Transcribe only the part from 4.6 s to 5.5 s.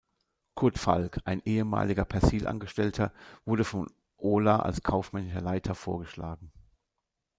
als kaufmännischer